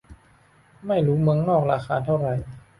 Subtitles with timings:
[0.87, 2.33] ไม่รู้เมืองนอกราคาเท่าไหร่